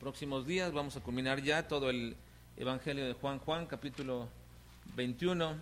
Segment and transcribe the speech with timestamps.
[0.00, 2.16] próximos días vamos a culminar ya todo el
[2.56, 4.28] Evangelio de Juan Juan, capítulo
[4.96, 5.56] 21.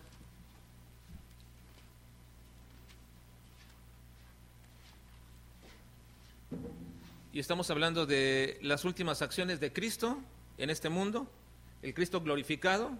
[7.32, 10.18] Y estamos hablando de las últimas acciones de Cristo
[10.58, 11.26] en este mundo,
[11.82, 12.90] el Cristo glorificado.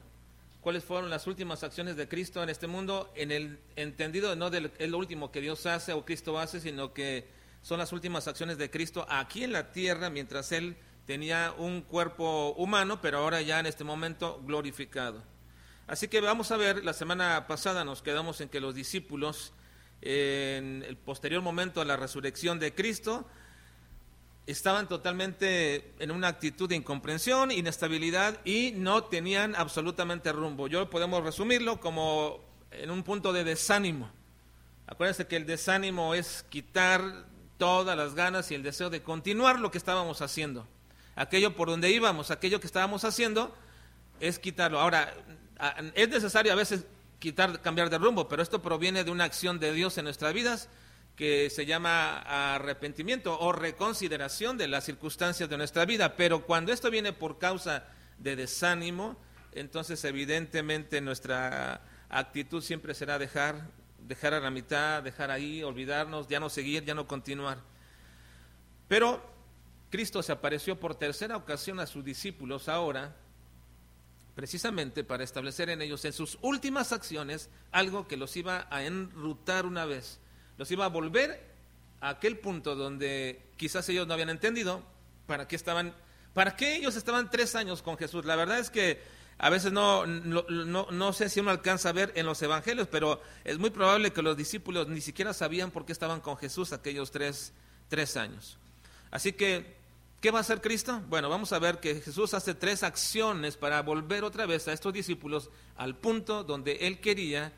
[0.62, 3.12] ¿Cuáles fueron las últimas acciones de Cristo en este mundo?
[3.14, 6.94] En el entendido no de es lo último que Dios hace o Cristo hace, sino
[6.94, 10.76] que son las últimas acciones de Cristo aquí en la tierra mientras Él
[11.06, 15.22] tenía un cuerpo humano, pero ahora ya en este momento glorificado.
[15.86, 19.52] Así que vamos a ver, la semana pasada nos quedamos en que los discípulos,
[20.00, 23.26] en el posterior momento de la resurrección de Cristo,
[24.46, 30.66] estaban totalmente en una actitud de incomprensión, inestabilidad y no tenían absolutamente rumbo.
[30.66, 34.10] Yo podemos resumirlo como en un punto de desánimo.
[34.86, 37.31] Acuérdense que el desánimo es quitar
[37.62, 40.66] todas las ganas y el deseo de continuar lo que estábamos haciendo.
[41.14, 43.54] Aquello por donde íbamos, aquello que estábamos haciendo,
[44.18, 44.80] es quitarlo.
[44.80, 45.14] Ahora,
[45.94, 46.84] es necesario a veces
[47.20, 50.68] quitar, cambiar de rumbo, pero esto proviene de una acción de Dios en nuestras vidas
[51.14, 52.18] que se llama
[52.56, 56.16] arrepentimiento o reconsideración de las circunstancias de nuestra vida.
[56.16, 57.84] Pero cuando esto viene por causa
[58.18, 59.16] de desánimo,
[59.52, 63.68] entonces evidentemente nuestra actitud siempre será dejar
[64.12, 67.58] dejar a la mitad, dejar ahí, olvidarnos, ya no seguir, ya no continuar.
[68.88, 69.22] Pero
[69.88, 73.16] Cristo se apareció por tercera ocasión a sus discípulos ahora,
[74.34, 79.64] precisamente para establecer en ellos, en sus últimas acciones, algo que los iba a enrutar
[79.64, 80.20] una vez,
[80.58, 81.40] los iba a volver
[82.02, 84.82] a aquel punto donde quizás ellos no habían entendido
[85.26, 85.94] para qué estaban,
[86.34, 88.26] para qué ellos estaban tres años con Jesús.
[88.26, 89.00] La verdad es que
[89.42, 93.58] a veces no, no, sé si uno alcanza a ver en los evangelios, pero es
[93.58, 97.52] muy probable que los discípulos ni siquiera sabían por qué estaban con Jesús aquellos tres,
[97.88, 98.56] tres años.
[99.10, 99.78] Así que,
[100.20, 101.02] ¿qué va a hacer Cristo?
[101.08, 104.92] Bueno, vamos a ver que Jesús hace tres acciones para volver otra vez a estos
[104.92, 107.52] discípulos al punto donde Él quería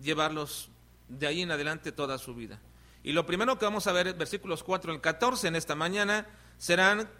[0.00, 0.70] llevarlos
[1.10, 2.58] de ahí en adelante toda su vida.
[3.02, 6.26] Y lo primero que vamos a ver, versículos 4 al 14 en esta mañana,
[6.56, 7.10] serán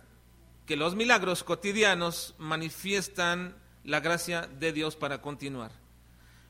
[0.65, 5.73] que los milagros cotidianos manifiestan la gracia de Dios para continuar.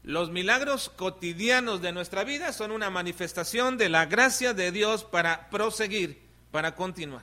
[0.03, 5.51] Los milagros cotidianos de nuestra vida son una manifestación de la gracia de Dios para
[5.51, 7.23] proseguir, para continuar.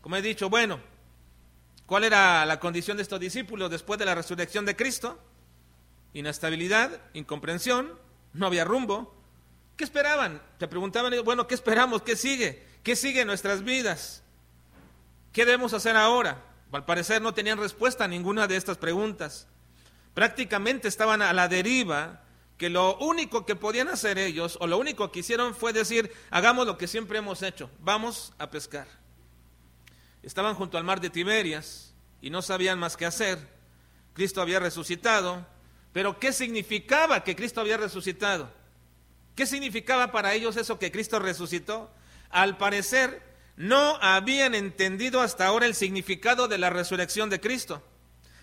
[0.00, 0.80] Como he dicho, bueno,
[1.86, 5.18] ¿cuál era la condición de estos discípulos después de la resurrección de Cristo?
[6.12, 7.98] Inestabilidad, incomprensión,
[8.32, 9.14] no había rumbo.
[9.76, 10.42] ¿Qué esperaban?
[10.58, 12.02] Se preguntaban, bueno, ¿qué esperamos?
[12.02, 12.66] ¿Qué sigue?
[12.82, 14.22] ¿Qué sigue en nuestras vidas?
[15.32, 16.42] ¿Qué debemos hacer ahora?
[16.74, 19.46] Al parecer no tenían respuesta a ninguna de estas preguntas.
[20.12, 22.22] Prácticamente estaban a la deriva,
[22.56, 26.66] que lo único que podían hacer ellos, o lo único que hicieron fue decir, hagamos
[26.66, 28.86] lo que siempre hemos hecho, vamos a pescar.
[30.22, 33.38] Estaban junto al mar de Tiberias y no sabían más qué hacer.
[34.14, 35.46] Cristo había resucitado,
[35.92, 38.50] pero ¿qué significaba que Cristo había resucitado?
[39.34, 41.90] ¿Qué significaba para ellos eso que Cristo resucitó?
[42.30, 47.82] Al parecer, no habían entendido hasta ahora el significado de la resurrección de Cristo.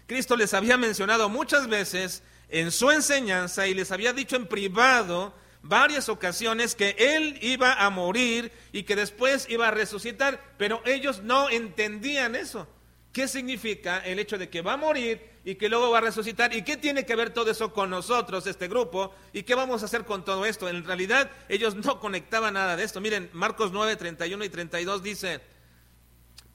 [0.07, 5.33] Cristo les había mencionado muchas veces en su enseñanza y les había dicho en privado
[5.61, 11.21] varias ocasiones que Él iba a morir y que después iba a resucitar, pero ellos
[11.23, 12.67] no entendían eso.
[13.13, 16.53] ¿Qué significa el hecho de que va a morir y que luego va a resucitar.
[16.53, 19.13] ¿Y qué tiene que ver todo eso con nosotros, este grupo?
[19.33, 20.69] ¿Y qué vamos a hacer con todo esto?
[20.69, 23.01] En realidad ellos no conectaban nada de esto.
[23.01, 25.41] Miren, Marcos 9, 31 y 32 dice,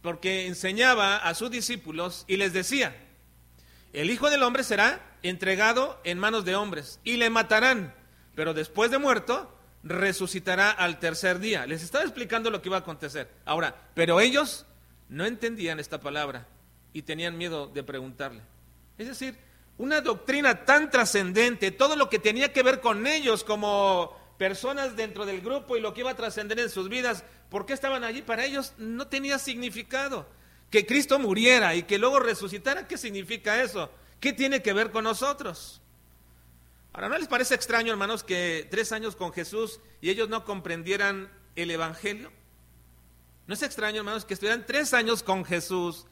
[0.03, 2.97] porque enseñaba a sus discípulos y les decía,
[3.93, 7.95] el Hijo del Hombre será entregado en manos de hombres y le matarán,
[8.35, 9.53] pero después de muerto
[9.83, 11.67] resucitará al tercer día.
[11.67, 13.31] Les estaba explicando lo que iba a acontecer.
[13.45, 14.67] Ahora, pero ellos
[15.09, 16.47] no entendían esta palabra
[16.93, 18.43] y tenían miedo de preguntarle.
[18.99, 19.37] Es decir,
[19.79, 25.27] una doctrina tan trascendente, todo lo que tenía que ver con ellos como personas dentro
[25.27, 28.23] del grupo y lo que iba a trascender en sus vidas, ¿por qué estaban allí?
[28.23, 30.27] Para ellos no tenía significado.
[30.71, 33.91] Que Cristo muriera y que luego resucitara, ¿qué significa eso?
[34.19, 35.81] ¿Qué tiene que ver con nosotros?
[36.93, 41.31] Ahora, ¿no les parece extraño, hermanos, que tres años con Jesús y ellos no comprendieran
[41.55, 42.33] el Evangelio?
[43.47, 46.07] ¿No es extraño, hermanos, que estuvieran tres años con Jesús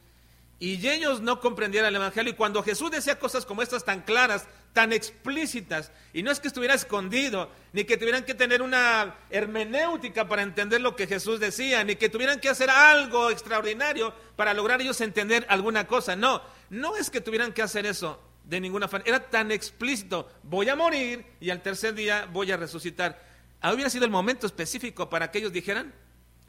[0.64, 2.32] y ellos no comprendieran el Evangelio.
[2.32, 6.48] Y cuando Jesús decía cosas como estas tan claras, tan explícitas, y no es que
[6.48, 11.84] estuviera escondido, ni que tuvieran que tener una hermenéutica para entender lo que Jesús decía,
[11.84, 16.16] ni que tuvieran que hacer algo extraordinario para lograr ellos entender alguna cosa.
[16.16, 16.40] No,
[16.70, 19.04] no es que tuvieran que hacer eso de ninguna forma.
[19.06, 23.22] Era tan explícito, voy a morir y al tercer día voy a resucitar.
[23.62, 25.92] ¿Hubiera sido el momento específico para que ellos dijeran,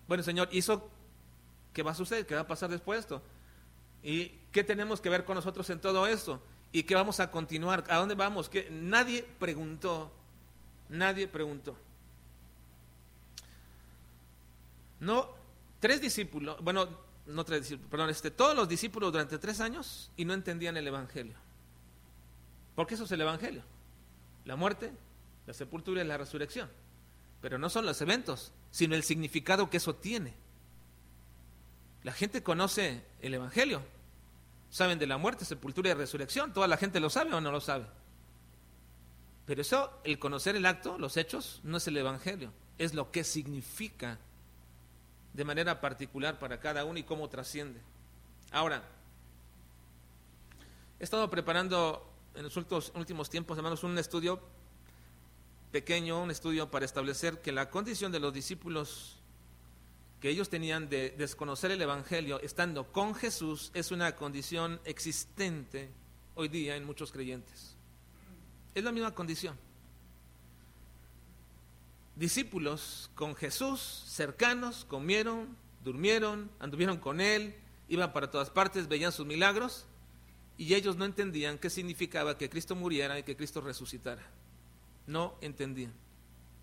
[0.08, 0.90] bueno Señor, hizo
[1.76, 2.26] ¿Qué va a suceder?
[2.26, 3.22] ¿Qué va a pasar después de esto?
[4.06, 6.40] ¿Y qué tenemos que ver con nosotros en todo esto?
[6.72, 7.84] ¿Y qué vamos a continuar?
[7.90, 8.50] ¿A dónde vamos?
[8.50, 8.69] ¿Qué?
[8.69, 10.12] Nadie preguntó.
[10.90, 11.75] Nadie preguntó.
[15.00, 15.30] No,
[15.80, 16.88] tres discípulos, bueno,
[17.25, 20.88] no tres discípulos, perdón, este, todos los discípulos durante tres años y no entendían el
[20.88, 21.36] Evangelio.
[22.75, 23.63] Porque eso es el Evangelio.
[24.46, 24.92] La muerte,
[25.48, 26.69] la sepultura y la resurrección.
[27.42, 30.36] Pero no son los eventos, sino el significado que eso tiene.
[32.04, 33.95] La gente conoce el Evangelio.
[34.75, 36.51] Saben de la muerte, sepultura y resurrección.
[36.51, 37.86] Toda la gente lo sabe o no lo sabe.
[39.45, 42.51] Pero eso, el conocer el acto, los hechos, no es el Evangelio.
[42.77, 44.19] Es lo que significa
[45.31, 47.80] de manera particular para cada uno y cómo trasciende.
[48.51, 48.83] Ahora,
[51.00, 54.42] he estado preparando en los últimos, tiempos, hermanos, un estudio
[55.72, 59.19] pequeño, un estudio para establecer que la condición de los discípulos
[60.20, 65.90] que ellos tenían de desconocer el Evangelio estando con Jesús es una condición existente
[66.36, 67.76] hoy día en muchos creyentes.
[68.74, 69.58] Es la misma condición
[72.16, 77.56] discípulos con Jesús, cercanos, comieron, durmieron, anduvieron con Él,
[77.90, 79.86] iban para todas partes, veían sus milagros,
[80.58, 84.24] y ellos no entendían qué significaba que Cristo muriera y que Cristo resucitara.
[85.06, 85.94] No entendían.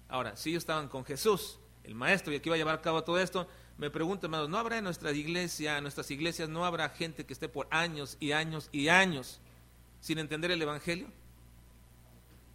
[0.08, 3.02] Ahora, si ellos estaban con Jesús, el Maestro, y aquí va a llevar a cabo
[3.02, 3.48] todo esto,
[3.78, 7.32] me pregunto, hermanos, ¿no habrá en nuestra iglesia, en nuestras iglesias, no habrá gente que
[7.32, 9.40] esté por años y años y años
[10.00, 11.08] sin entender el Evangelio?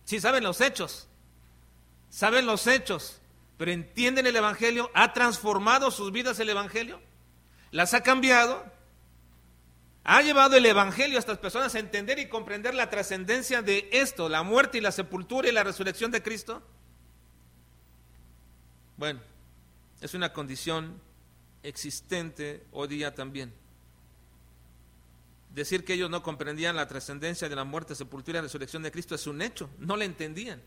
[0.06, 1.08] Si saben los hechos,
[2.10, 3.20] saben los hechos,
[3.58, 7.02] pero entienden el Evangelio, ha transformado sus vidas el Evangelio,
[7.72, 8.64] las ha cambiado,
[10.06, 14.30] ha llevado el Evangelio a estas personas a entender y comprender la trascendencia de esto,
[14.30, 16.64] la muerte y la sepultura y la resurrección de Cristo.
[18.98, 19.20] Bueno,
[20.02, 21.00] es una condición
[21.64, 23.54] existente hoy día también.
[25.54, 29.16] Decir que ellos no comprendían la trascendencia de la muerte, sepultura y resurrección de Cristo
[29.16, 30.62] es un hecho, no la entendían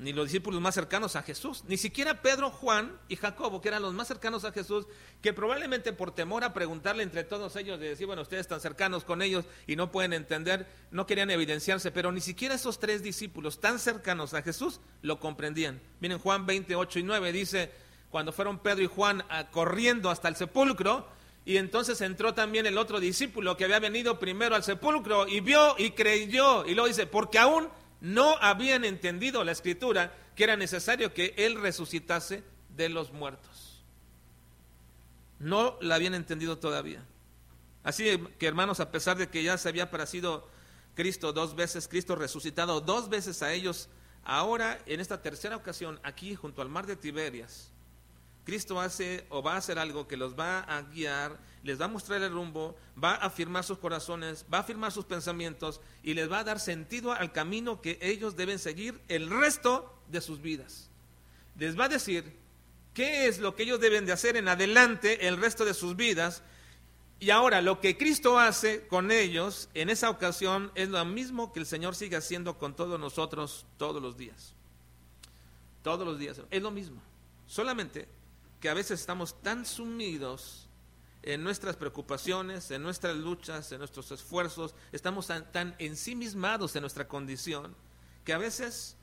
[0.00, 3.82] ni los discípulos más cercanos a Jesús, ni siquiera Pedro, Juan y Jacobo, que eran
[3.82, 4.86] los más cercanos a Jesús,
[5.20, 9.04] que probablemente por temor a preguntarle entre todos ellos, de decir, bueno, ustedes están cercanos
[9.04, 13.60] con ellos y no pueden entender, no querían evidenciarse, pero ni siquiera esos tres discípulos
[13.60, 15.82] tan cercanos a Jesús lo comprendían.
[16.00, 17.70] Miren, Juan 28 y 9 dice,
[18.08, 21.06] cuando fueron Pedro y Juan ah, corriendo hasta el sepulcro,
[21.44, 25.74] y entonces entró también el otro discípulo que había venido primero al sepulcro y vio
[25.76, 27.68] y creyó, y luego dice, porque aún
[28.00, 32.42] no habían entendido la escritura que era necesario que Él resucitase
[32.76, 33.84] de los muertos.
[35.38, 37.04] No la habían entendido todavía.
[37.82, 40.48] Así que hermanos, a pesar de que ya se había aparecido
[40.94, 43.88] Cristo dos veces, Cristo resucitado dos veces a ellos,
[44.22, 47.70] ahora en esta tercera ocasión, aquí junto al mar de Tiberias,
[48.44, 51.88] Cristo hace o va a hacer algo que los va a guiar, les va a
[51.88, 56.30] mostrar el rumbo, va a afirmar sus corazones, va a afirmar sus pensamientos y les
[56.30, 60.88] va a dar sentido al camino que ellos deben seguir el resto de sus vidas.
[61.58, 62.36] Les va a decir
[62.94, 66.42] qué es lo que ellos deben de hacer en adelante el resto de sus vidas.
[67.18, 71.60] Y ahora lo que Cristo hace con ellos en esa ocasión es lo mismo que
[71.60, 74.54] el Señor sigue haciendo con todos nosotros todos los días.
[75.82, 76.40] Todos los días.
[76.50, 77.02] Es lo mismo.
[77.46, 78.08] Solamente
[78.60, 80.68] que a veces estamos tan sumidos
[81.22, 87.74] en nuestras preocupaciones, en nuestras luchas, en nuestros esfuerzos, estamos tan, ensimismados en nuestra condición,
[88.24, 88.96] que a veces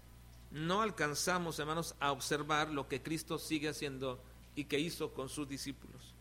[0.52, 4.20] no alcanzamos, hermanos, a observar lo que Cristo sigue haciendo
[4.56, 6.14] y que hizo con sus discípulos.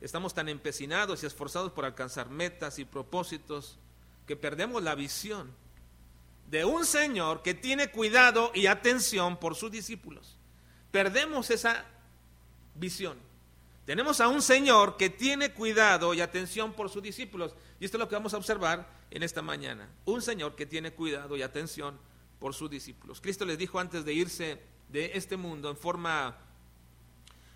[0.00, 3.78] Estamos tan empecinados y esforzados por alcanzar metas y propósitos
[4.26, 5.50] que perdemos la visión
[6.48, 10.36] de un Señor que tiene cuidado y atención por sus discípulos.
[10.90, 11.86] Perdemos esa
[12.74, 13.18] visión.
[13.84, 17.54] Tenemos a un Señor que tiene cuidado y atención por sus discípulos.
[17.80, 19.88] Y esto es lo que vamos a observar en esta mañana.
[20.04, 21.98] Un Señor que tiene cuidado y atención
[22.38, 23.20] por sus discípulos.
[23.20, 26.36] Cristo les dijo antes de irse de este mundo en forma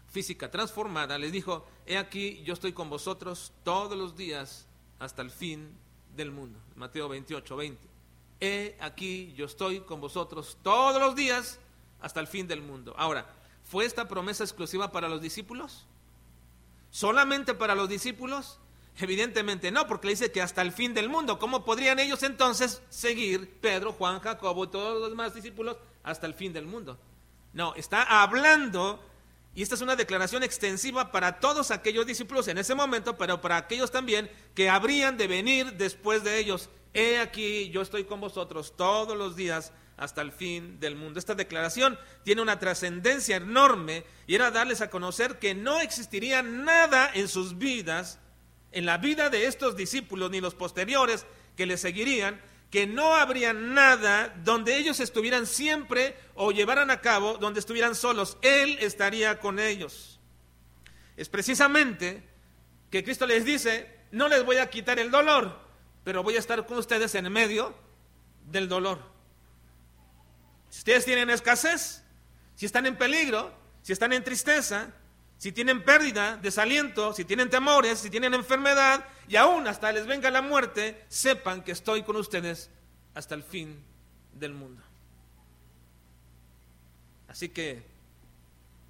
[0.09, 4.67] física transformada, les dijo, he aquí, yo estoy con vosotros todos los días
[4.99, 5.77] hasta el fin
[6.17, 6.59] del mundo.
[6.75, 7.89] Mateo 28, 20.
[8.41, 11.61] He aquí, yo estoy con vosotros todos los días
[12.01, 12.95] hasta el fin del mundo.
[12.97, 13.27] Ahora,
[13.67, 15.87] ¿Fue esta promesa exclusiva para los discípulos?
[16.91, 18.61] ¿Solamente para los discípulos?
[18.99, 21.39] Evidentemente no, porque le dice que hasta el fin del mundo.
[21.39, 26.35] ¿Cómo podrían ellos entonces seguir Pedro, Juan, Jacobo y todos los demás discípulos hasta el
[26.35, 26.97] fin del mundo?
[27.53, 29.03] No, está hablando,
[29.55, 33.57] y esta es una declaración extensiva para todos aquellos discípulos en ese momento, pero para
[33.57, 36.69] aquellos también que habrían de venir después de ellos.
[36.95, 41.19] He aquí, yo estoy con vosotros todos los días hasta el fin del mundo.
[41.19, 47.11] Esta declaración tiene una trascendencia enorme y era darles a conocer que no existiría nada
[47.15, 48.19] en sus vidas,
[48.73, 51.27] en la vida de estos discípulos ni los posteriores
[51.57, 57.39] que les seguirían, que no habría nada donde ellos estuvieran siempre o llevaran a cabo,
[57.39, 58.37] donde estuvieran solos.
[58.43, 60.21] Él estaría con ellos.
[61.17, 62.23] Es precisamente
[62.91, 65.59] que Cristo les dice, no les voy a quitar el dolor,
[66.05, 67.75] pero voy a estar con ustedes en medio
[68.45, 69.16] del dolor.
[70.77, 72.03] Si ustedes tienen escasez,
[72.55, 74.93] si están en peligro, si están en tristeza,
[75.39, 80.31] si tienen pérdida, desaliento, si tienen temores, si tienen enfermedad y aún hasta les venga
[80.31, 82.69] la muerte, sepan que estoy con ustedes
[83.15, 83.83] hasta el fin
[84.35, 84.83] del mundo.
[87.29, 87.83] Así que,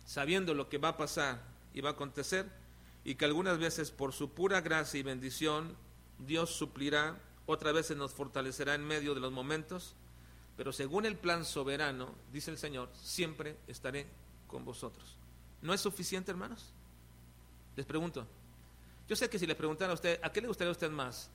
[0.07, 1.41] sabiendo lo que va a pasar
[1.73, 2.47] y va a acontecer,
[3.05, 5.77] y que algunas veces por su pura gracia y bendición
[6.19, 7.17] Dios suplirá,
[7.47, 9.95] otras veces nos fortalecerá en medio de los momentos,
[10.57, 14.07] pero según el plan soberano, dice el Señor, siempre estaré
[14.47, 15.17] con vosotros.
[15.63, 16.73] ¿No es suficiente, hermanos?
[17.77, 18.27] Les pregunto.
[19.09, 21.31] Yo sé que si le preguntara a usted, ¿a qué le gustaría a usted más?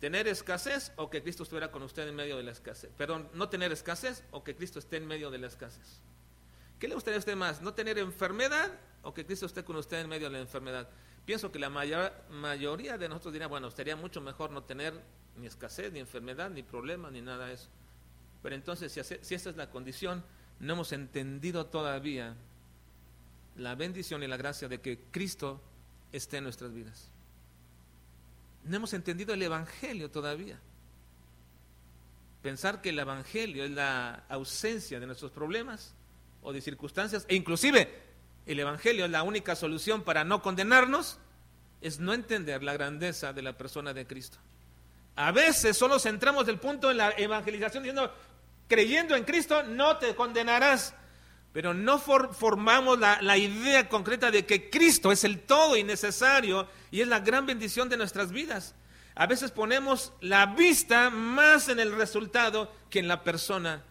[0.00, 2.90] ¿Tener escasez o que Cristo estuviera con usted en medio de la escasez?
[2.96, 6.00] Perdón, no tener escasez o que Cristo esté en medio de la escasez.
[6.80, 7.62] ¿Qué le gustaría a usted más?
[7.62, 10.88] ¿No tener enfermedad o que Cristo esté con usted en medio de la enfermedad?
[11.24, 15.00] Pienso que la mayoría de nosotros diría, bueno, estaría mucho mejor no tener
[15.36, 17.68] ni escasez, ni enfermedad, ni problema, ni nada de eso.
[18.42, 20.24] Pero entonces, si, si esta es la condición,
[20.60, 22.34] no hemos entendido todavía
[23.56, 25.60] la bendición y la gracia de que Cristo
[26.12, 27.08] esté en nuestras vidas.
[28.64, 30.58] No hemos entendido el Evangelio todavía.
[32.42, 35.94] Pensar que el Evangelio es la ausencia de nuestros problemas
[36.42, 37.88] o de circunstancias, e inclusive
[38.46, 41.18] el Evangelio es la única solución para no condenarnos,
[41.80, 44.38] es no entender la grandeza de la persona de Cristo.
[45.14, 48.12] A veces solo centramos el punto en la evangelización diciendo,
[48.72, 50.94] creyendo en Cristo no te condenarás,
[51.52, 56.66] pero no formamos la, la, idea concreta de que Cristo es el todo y necesario
[56.90, 58.74] y es la gran bendición de nuestras vidas.
[59.14, 63.84] A veces ponemos la vista más en el resultado que en la persona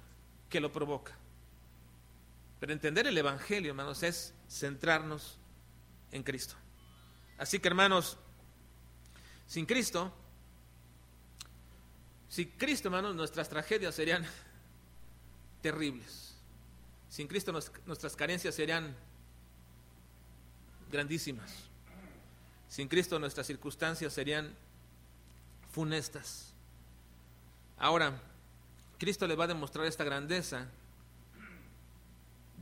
[0.50, 1.16] que lo provoca.
[2.60, 5.38] Pero entender el Evangelio, hermanos, es centrarnos
[6.12, 6.56] en Cristo.
[7.38, 8.18] Así que, hermanos,
[9.46, 10.12] sin Cristo,
[12.30, 14.26] sin Cristo, hermanos, nuestras tragedias serían
[15.62, 16.36] terribles.
[17.10, 17.52] Sin Cristo
[17.86, 18.96] nuestras carencias serían
[20.92, 21.52] grandísimas.
[22.70, 24.56] Sin Cristo nuestras circunstancias serían
[25.72, 26.54] funestas.
[27.78, 28.22] Ahora,
[28.98, 30.68] Cristo le va a demostrar esta grandeza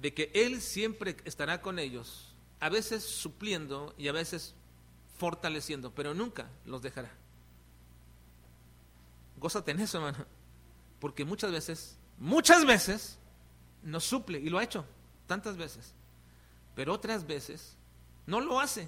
[0.01, 4.53] de que Él siempre estará con ellos, a veces supliendo y a veces
[5.17, 7.11] fortaleciendo, pero nunca los dejará.
[9.37, 10.25] Gózate en eso, hermano,
[10.99, 13.17] porque muchas veces, muchas veces
[13.81, 14.85] nos suple, y lo ha hecho
[15.25, 15.93] tantas veces,
[16.75, 17.75] pero otras veces
[18.25, 18.87] no lo hace.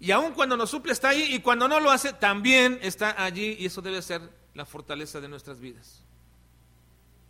[0.00, 3.56] Y aun cuando nos suple está ahí y cuando no lo hace también está allí
[3.58, 4.20] y eso debe ser
[4.54, 6.02] la fortaleza de nuestras vidas.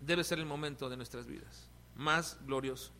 [0.00, 2.90] Debe ser el momento de nuestras vidas más glorioso.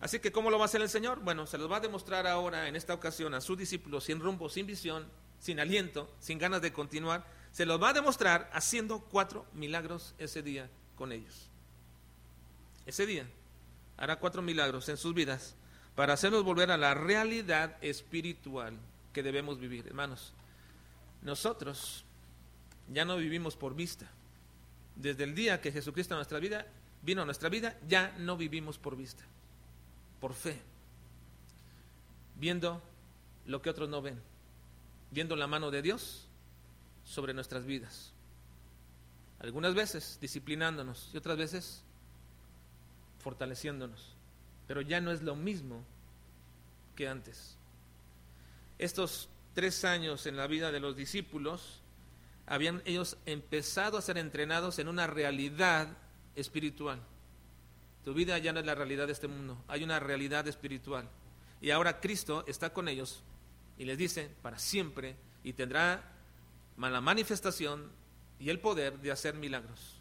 [0.00, 1.20] Así que, ¿cómo lo va a hacer el Señor?
[1.20, 4.48] Bueno, se los va a demostrar ahora, en esta ocasión, a sus discípulos sin rumbo,
[4.48, 5.06] sin visión,
[5.38, 7.26] sin aliento, sin ganas de continuar.
[7.52, 11.48] Se los va a demostrar haciendo cuatro milagros ese día con ellos.
[12.84, 13.26] Ese día
[13.96, 15.54] hará cuatro milagros en sus vidas
[15.96, 18.76] para hacernos volver a la realidad espiritual
[19.14, 19.86] que debemos vivir.
[19.86, 20.34] Hermanos,
[21.22, 22.04] nosotros
[22.92, 24.10] ya no vivimos por vista.
[24.94, 26.66] Desde el día que Jesucristo a nuestra vida
[27.00, 29.24] vino a nuestra vida, ya no vivimos por vista
[30.20, 30.60] por fe,
[32.36, 32.82] viendo
[33.46, 34.20] lo que otros no ven,
[35.10, 36.26] viendo la mano de Dios
[37.06, 38.12] sobre nuestras vidas.
[39.40, 41.82] Algunas veces disciplinándonos y otras veces
[43.20, 44.14] fortaleciéndonos,
[44.66, 45.82] pero ya no es lo mismo
[46.94, 47.56] que antes.
[48.78, 51.80] Estos tres años en la vida de los discípulos,
[52.46, 55.88] habían ellos empezado a ser entrenados en una realidad
[56.34, 57.00] espiritual.
[58.04, 61.08] Tu vida ya no es la realidad de este mundo, hay una realidad espiritual.
[61.60, 63.22] Y ahora Cristo está con ellos
[63.78, 66.02] y les dice, para siempre, y tendrá
[66.76, 67.90] la manifestación
[68.40, 70.00] y el poder de hacer milagros.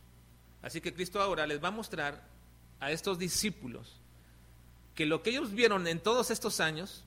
[0.62, 2.24] Así que Cristo ahora les va a mostrar
[2.80, 4.00] a estos discípulos
[4.96, 7.04] que lo que ellos vieron en todos estos años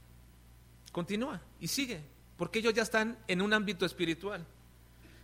[0.93, 2.03] continúa y sigue,
[2.37, 4.47] porque ellos ya están en un ámbito espiritual.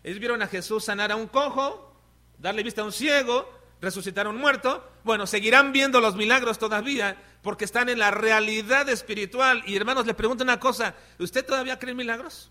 [0.03, 1.95] Ellos vieron a Jesús sanar a un cojo,
[2.39, 3.49] darle vista a un ciego,
[3.81, 9.63] resucitaron muerto, bueno, seguirán viendo los milagros todavía porque están en la realidad espiritual.
[9.67, 12.51] Y hermanos, les pregunto una cosa, ¿usted todavía cree en milagros?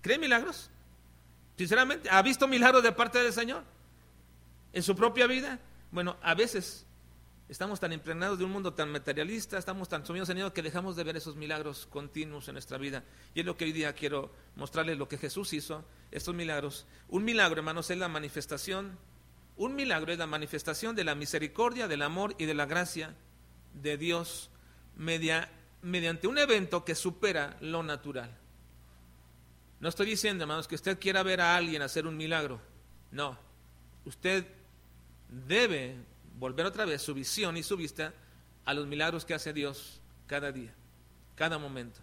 [0.00, 0.70] ¿Cree en milagros?
[1.58, 3.64] Sinceramente, ¿ha visto milagros de parte del Señor?
[4.72, 5.58] en su propia vida.
[5.90, 6.86] Bueno, a veces
[7.48, 10.96] estamos tan impregnados de un mundo tan materialista, estamos tan sumidos en ello que dejamos
[10.96, 13.04] de ver esos milagros continuos en nuestra vida.
[13.34, 16.86] Y es lo que hoy día quiero mostrarles lo que Jesús hizo, estos milagros.
[17.08, 18.98] Un milagro, hermanos, es la manifestación,
[19.56, 23.14] un milagro es la manifestación de la misericordia, del amor y de la gracia
[23.74, 24.50] de Dios
[24.96, 25.50] media,
[25.82, 28.36] mediante un evento que supera lo natural.
[29.80, 32.60] No estoy diciendo, hermanos, que usted quiera ver a alguien hacer un milagro.
[33.10, 33.38] No.
[34.04, 34.46] Usted
[35.28, 35.96] debe
[36.38, 38.12] volver otra vez su visión y su vista
[38.64, 40.74] a los milagros que hace Dios cada día,
[41.34, 42.00] cada momento.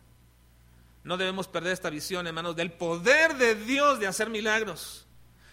[1.03, 5.05] No debemos perder esta visión, hermanos, del poder de Dios de hacer milagros.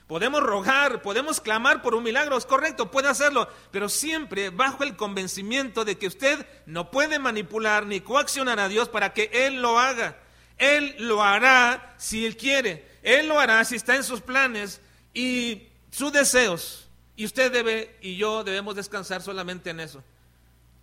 [0.07, 4.97] Podemos rogar, podemos clamar por un milagro, es correcto, puede hacerlo, pero siempre bajo el
[4.97, 9.79] convencimiento de que usted no puede manipular ni coaccionar a Dios para que Él lo
[9.79, 10.22] haga.
[10.59, 12.87] Él lo hará si Él quiere.
[13.03, 14.81] Él lo hará si está en sus planes
[15.15, 16.89] y sus deseos.
[17.17, 20.03] Y usted debe y yo debemos descansar solamente en eso.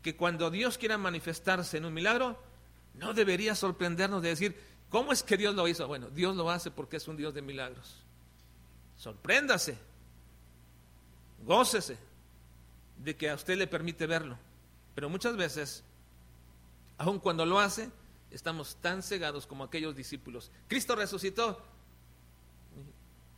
[0.03, 2.41] Que cuando Dios quiera manifestarse en un milagro,
[2.93, 4.59] no debería sorprendernos de decir,
[4.89, 5.87] ¿cómo es que Dios lo hizo?
[5.87, 7.95] Bueno, Dios lo hace porque es un Dios de milagros.
[8.97, 9.77] Sorpréndase,
[11.45, 11.97] gócese
[12.97, 14.37] de que a usted le permite verlo.
[14.95, 15.83] Pero muchas veces,
[16.97, 17.89] aun cuando lo hace,
[18.31, 20.51] estamos tan cegados como aquellos discípulos.
[20.67, 21.63] Cristo resucitó.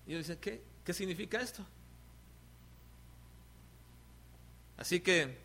[0.05, 0.61] Y yo dice, ¿qué?
[0.83, 1.65] ¿Qué significa esto?
[4.77, 5.37] Así que,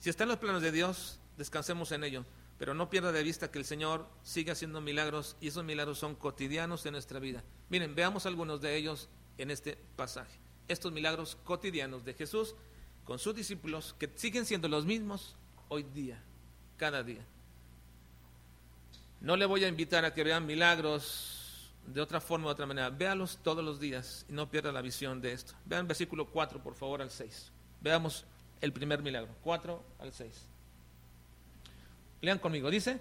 [0.00, 2.24] si está en los planos de Dios, descansemos en ello.
[2.58, 6.16] Pero no pierda de vista que el Señor sigue haciendo milagros y esos milagros son
[6.16, 7.44] cotidianos en nuestra vida.
[7.68, 10.38] Miren, veamos algunos de ellos en este pasaje.
[10.66, 12.56] Estos milagros cotidianos de Jesús
[13.04, 15.36] con sus discípulos que siguen siendo los mismos
[15.68, 16.20] hoy día,
[16.76, 17.24] cada día.
[19.20, 22.90] No le voy a invitar a que vean milagros de otra forma de otra manera.
[22.90, 25.54] Véalos todos los días y no pierda la visión de esto.
[25.64, 27.50] Vean versículo 4, por favor, al 6.
[27.80, 28.24] Veamos
[28.60, 30.46] el primer milagro, 4 al 6.
[32.20, 33.00] Lean conmigo, dice,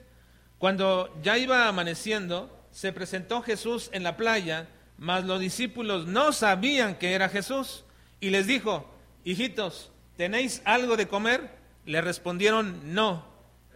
[0.57, 6.95] cuando ya iba amaneciendo, se presentó Jesús en la playa, mas los discípulos no sabían
[6.97, 7.83] que era Jesús,
[8.19, 8.89] y les dijo,
[9.23, 11.49] hijitos, ¿tenéis algo de comer?
[11.85, 13.25] Le respondieron, no.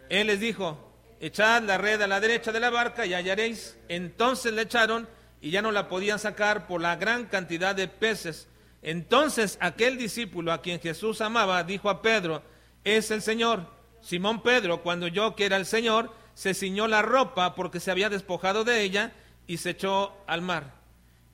[0.08, 0.91] Él les dijo,
[1.22, 3.78] echad la red a la derecha de la barca y hallaréis.
[3.88, 5.08] Entonces le echaron
[5.40, 8.48] y ya no la podían sacar por la gran cantidad de peces.
[8.82, 12.42] Entonces aquel discípulo a quien Jesús amaba dijo a Pedro,
[12.84, 13.66] es el Señor.
[14.00, 18.10] Simón Pedro, cuando oyó que era el Señor, se ciñó la ropa porque se había
[18.10, 19.12] despojado de ella
[19.46, 20.74] y se echó al mar.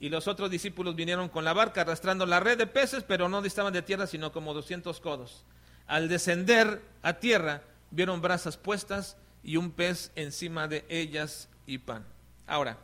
[0.00, 3.40] Y los otros discípulos vinieron con la barca arrastrando la red de peces, pero no
[3.40, 5.46] distaban de tierra sino como doscientos codos.
[5.86, 12.04] Al descender a tierra, vieron brasas puestas y un pez encima de ellas y pan.
[12.46, 12.78] Ahora,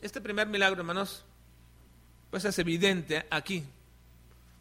[0.00, 1.24] este primer milagro, hermanos,
[2.30, 3.64] pues es evidente aquí.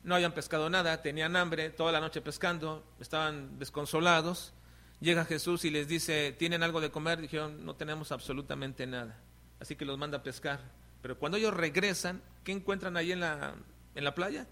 [0.04, 4.54] No habían pescado nada, tenían hambre, toda la noche pescando, estaban desconsolados.
[5.00, 7.22] Llega Jesús y les dice, ¿tienen algo de comer?
[7.22, 9.18] Dijeron, no tenemos absolutamente nada.
[9.60, 10.60] Así que los manda a pescar.
[11.02, 13.56] Pero cuando ellos regresan, ¿qué encuentran ahí en la,
[13.96, 14.48] en la playa?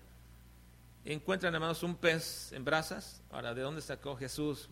[1.06, 3.22] Encuentran, hermanos, un pez en brasas.
[3.32, 4.70] Ahora, ¿de dónde sacó Jesús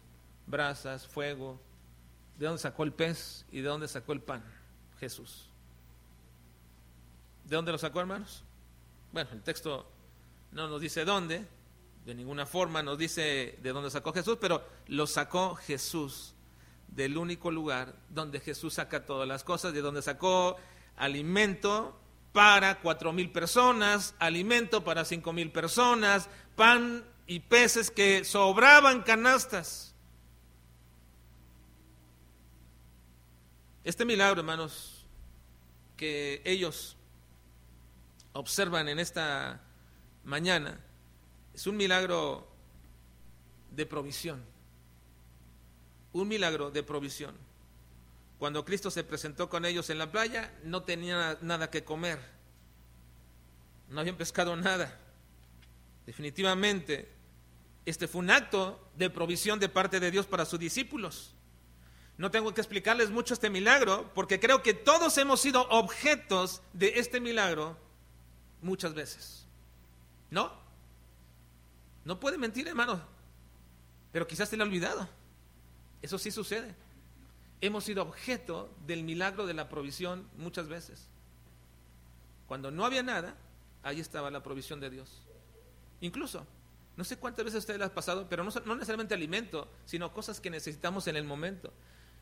[0.48, 1.62] brasas, fuego.
[2.38, 4.44] ¿De dónde sacó el pez y de dónde sacó el pan?
[5.00, 5.50] Jesús.
[7.44, 8.44] ¿De dónde lo sacó, hermanos?
[9.12, 9.90] Bueno, el texto
[10.52, 11.46] no nos dice dónde,
[12.06, 16.34] de ninguna forma nos dice de dónde sacó Jesús, pero lo sacó Jesús
[16.88, 20.58] del único lugar donde Jesús saca todas las cosas, de donde sacó
[20.96, 22.00] alimento
[22.32, 29.96] para cuatro mil personas, alimento para cinco mil personas, pan y peces que sobraban canastas.
[33.88, 35.06] Este milagro, hermanos,
[35.96, 36.98] que ellos
[38.34, 39.62] observan en esta
[40.26, 40.78] mañana,
[41.54, 42.52] es un milagro
[43.72, 44.44] de provisión.
[46.12, 47.34] Un milagro de provisión.
[48.40, 52.20] Cuando Cristo se presentó con ellos en la playa, no tenían nada que comer.
[53.88, 55.00] No habían pescado nada.
[56.06, 57.10] Definitivamente,
[57.86, 61.37] este fue un acto de provisión de parte de Dios para sus discípulos.
[62.18, 67.00] No tengo que explicarles mucho este milagro, porque creo que todos hemos sido objetos de
[67.00, 67.78] este milagro
[68.62, 69.46] muchas veces.
[70.32, 70.52] ¿No?
[72.06, 73.02] No puede mentir, hermano.
[74.12, 75.08] Pero quizás te lo ha olvidado.
[76.02, 76.74] Eso sí sucede.
[77.62, 81.08] Hemos sido objeto del milagro de la provisión muchas veces.
[82.48, 83.36] Cuando no había nada,
[83.84, 85.22] ahí estaba la provisión de Dios.
[86.02, 86.46] Incluso,
[86.96, 90.40] no sé cuántas veces ustedes le han pasado, pero no, no necesariamente alimento, sino cosas
[90.40, 91.74] que necesitamos en el momento.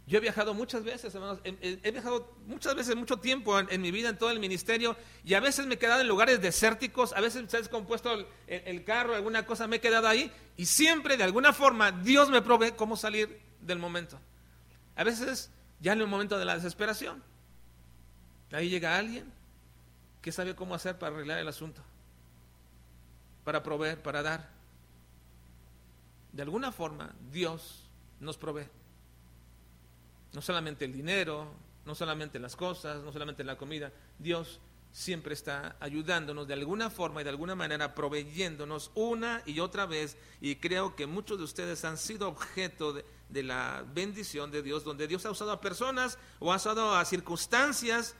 [0.07, 3.89] Yo he viajado muchas veces, hermanos, he, viajado muchas veces, mucho tiempo en, en, mi
[3.89, 7.21] vida, en todo el ministerio, y a veces me he quedado en lugares desérticos, a
[7.21, 11.17] veces se ha descompuesto el, el, carro, alguna cosa, me he quedado ahí, y siempre,
[11.17, 14.19] de alguna forma, Dios me provee cómo salir del momento.
[14.95, 17.23] A veces, ya en el momento de la desesperación,
[18.51, 19.33] ahí llega alguien
[20.21, 21.81] que sabe cómo hacer para arreglar el asunto,
[23.43, 24.49] para proveer, para dar.
[26.31, 27.89] De alguna forma, Dios
[28.19, 28.67] nos provee.
[30.35, 31.47] No solamente el dinero,
[31.85, 33.93] no solamente las cosas, no solamente la comida.
[34.19, 34.59] Dios
[34.91, 40.17] siempre está ayudándonos de alguna forma y de alguna manera proveyéndonos una y otra vez.
[40.41, 45.07] Y creo que muchos de ustedes han sido objeto de, la bendición de Dios, donde
[45.07, 48.15] Dios ha usado a personas o ha usado a circunstancias.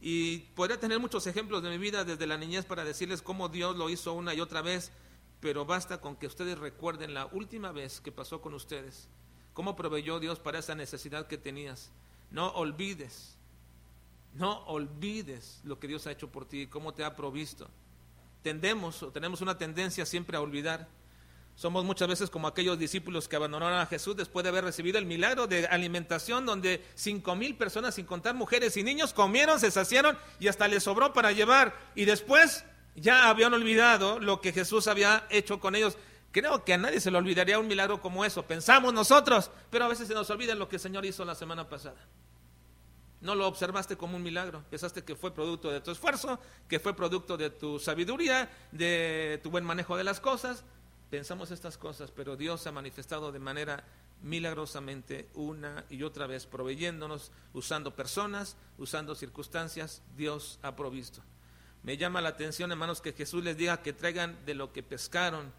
[0.00, 3.76] Y podría tener muchos ejemplos de mi vida desde la niñez para decirles cómo Dios
[3.76, 4.92] lo hizo una y otra vez,
[5.40, 9.08] pero basta con que ustedes recuerden la última vez que pasó con ustedes
[9.58, 11.90] ¿Cómo proveyó Dios para esa necesidad que tenías?
[12.30, 13.34] No olvides,
[14.34, 17.68] no olvides lo que Dios ha hecho por ti, cómo te ha provisto.
[18.44, 20.86] Tendemos o tenemos una tendencia siempre a olvidar.
[21.56, 25.06] Somos muchas veces como aquellos discípulos que abandonaron a Jesús después de haber recibido el
[25.06, 30.16] milagro de alimentación donde cinco mil personas, sin contar mujeres y niños, comieron, se saciaron
[30.38, 31.74] y hasta les sobró para llevar.
[31.96, 35.98] Y después ya habían olvidado lo que Jesús había hecho con ellos.
[36.30, 38.42] Creo que a nadie se le olvidaría un milagro como eso.
[38.44, 41.68] Pensamos nosotros, pero a veces se nos olvida lo que el Señor hizo la semana
[41.68, 41.96] pasada.
[43.20, 44.62] No lo observaste como un milagro.
[44.70, 46.38] Pensaste que fue producto de tu esfuerzo,
[46.68, 50.64] que fue producto de tu sabiduría, de tu buen manejo de las cosas.
[51.10, 53.82] Pensamos estas cosas, pero Dios ha manifestado de manera
[54.22, 60.02] milagrosamente una y otra vez, proveyéndonos, usando personas, usando circunstancias.
[60.16, 61.22] Dios ha provisto.
[61.82, 65.52] Me llama la atención, hermanos, que Jesús les diga que traigan de lo que pescaron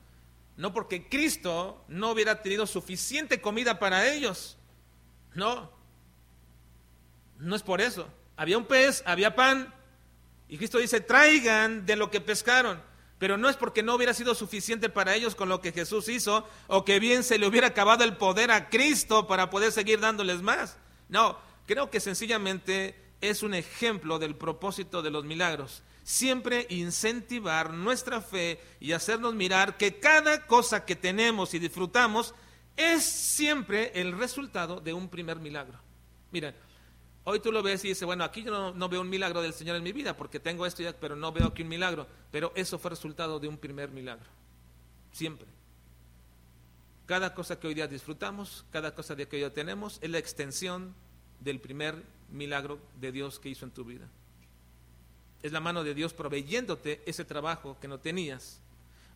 [0.60, 4.58] no porque Cristo no hubiera tenido suficiente comida para ellos.
[5.34, 5.72] No.
[7.38, 8.10] No es por eso.
[8.36, 9.74] Había un pez, había pan.
[10.50, 12.84] Y Cristo dice, traigan de lo que pescaron.
[13.20, 16.46] Pero no es porque no hubiera sido suficiente para ellos con lo que Jesús hizo
[16.68, 20.42] o que bien se le hubiera acabado el poder a Cristo para poder seguir dándoles
[20.42, 20.76] más.
[21.08, 28.20] No, creo que sencillamente es un ejemplo del propósito de los milagros siempre incentivar nuestra
[28.20, 32.34] fe y hacernos mirar que cada cosa que tenemos y disfrutamos
[32.76, 35.78] es siempre el resultado de un primer milagro.
[36.32, 36.56] Miren,
[37.26, 39.76] hoy tú lo ves y dices, bueno, aquí yo no, veo un milagro del Señor
[39.76, 42.08] en mi vida porque tengo esto, ya, pero no veo aquí un milagro.
[42.32, 44.26] Pero eso fue resultado de un primer milagro.
[45.12, 45.48] Siempre.
[47.06, 50.96] Cada cosa que hoy día disfrutamos, cada cosa que hoy día tenemos, es la extensión
[51.40, 54.10] del primer milagro de Dios que hizo en tu vida
[55.42, 58.60] es la mano de Dios proveyéndote ese trabajo que no tenías,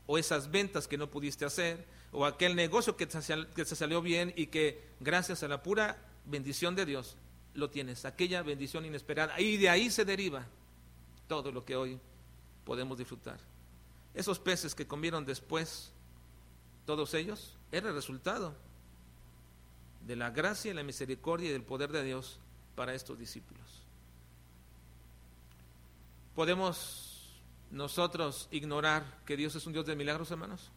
[0.06, 4.48] o esas ventas que no pudiste hacer, o aquel negocio que te, salió bien y
[4.48, 7.18] que gracias a la pura bendición de Dios
[7.54, 9.40] lo tienes, aquella bendición inesperada.
[9.40, 10.46] Y de ahí se deriva
[11.28, 12.00] todo lo que hoy
[12.66, 13.40] podemos disfrutar.
[14.14, 15.92] Esos peces que comieron después,
[16.86, 18.56] todos ellos, era el resultado
[20.06, 22.40] de la gracia la misericordia y del poder de Dios
[22.76, 23.83] para estos discípulos.
[26.36, 30.72] ¿Podemos nosotros ignorar que Dios es un Dios de milagros, hermanos?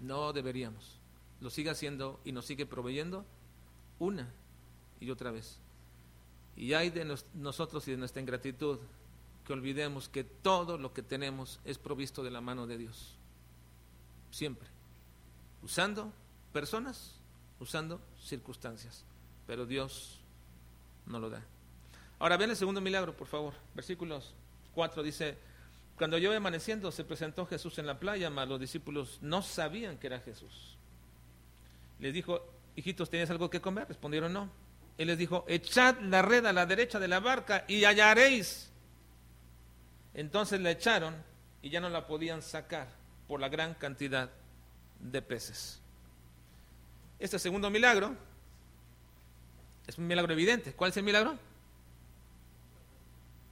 [0.00, 0.98] No deberíamos.
[1.40, 3.24] Lo sigue haciendo y nos sigue proveyendo
[3.98, 4.32] una
[5.00, 5.58] y otra vez.
[6.56, 8.78] Y hay de nosotros y de nuestra ingratitud
[9.44, 13.14] que olvidemos que todo lo que tenemos es provisto de la mano de Dios.
[14.30, 14.68] Siempre.
[15.62, 16.12] Usando
[16.52, 17.16] personas,
[17.60, 19.04] usando circunstancias.
[19.46, 20.18] Pero Dios
[21.06, 21.44] no lo da.
[22.18, 23.54] Ahora ven el segundo milagro, por favor.
[23.74, 24.34] Versículos
[24.74, 25.36] 4 dice,
[25.96, 30.08] cuando yo amaneciendo se presentó Jesús en la playa, mas los discípulos no sabían que
[30.08, 30.76] era Jesús.
[32.00, 32.44] Les dijo,
[32.76, 33.88] hijitos, ¿tenéis algo que comer?
[33.88, 34.50] Respondieron no.
[34.98, 38.70] Él les dijo, echad la red a la derecha de la barca y hallaréis.
[40.14, 41.14] Entonces la echaron
[41.62, 42.88] y ya no la podían sacar
[43.26, 44.30] por la gran cantidad
[45.00, 45.80] de peces.
[47.18, 48.14] Este segundo milagro
[49.86, 50.72] es un milagro evidente.
[50.72, 51.38] ¿Cuál es el milagro?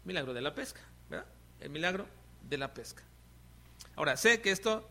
[0.05, 1.27] Milagro de la pesca, ¿verdad?
[1.61, 2.07] El milagro
[2.49, 3.03] de la pesca.
[3.97, 4.89] Ahora, sé que esto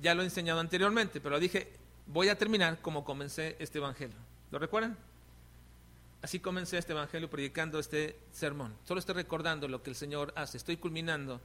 [0.00, 1.72] ya lo he enseñado anteriormente, pero dije,
[2.06, 4.16] voy a terminar como comencé este evangelio.
[4.50, 4.96] ¿Lo recuerdan?
[6.22, 8.74] Así comencé este evangelio predicando este sermón.
[8.84, 10.56] Solo estoy recordando lo que el Señor hace.
[10.56, 11.40] Estoy culminando